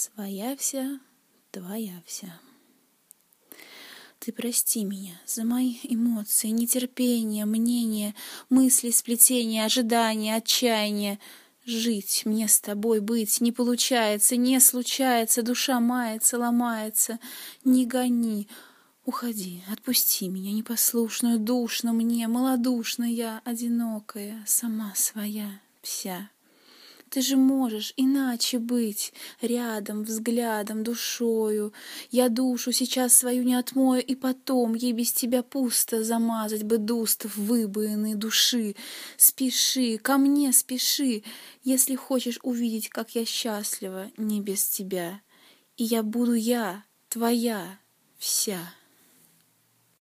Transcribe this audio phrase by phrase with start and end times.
[0.00, 0.98] Своя вся,
[1.50, 2.40] твоя вся.
[4.18, 8.14] Ты прости меня за мои эмоции, нетерпение, мнение,
[8.48, 11.18] мысли, сплетения, ожидания, отчаяние.
[11.66, 17.18] Жить мне с тобой быть не получается, не случается, душа мается, ломается.
[17.62, 18.48] Не гони,
[19.04, 26.30] уходи, отпусти меня, непослушную, душно мне, малодушная, одинокая, сама своя, вся.
[27.10, 29.12] Ты же можешь иначе быть,
[29.42, 31.72] рядом, взглядом, душою.
[32.12, 37.24] Я душу сейчас свою не отмою, и потом ей без тебя пусто замазать бы дуст
[37.24, 38.76] в выбоины души.
[39.16, 41.24] Спеши, ко мне спеши,
[41.64, 45.20] если хочешь увидеть, как я счастлива, не без тебя.
[45.76, 47.80] И я буду я, твоя,
[48.18, 48.72] вся.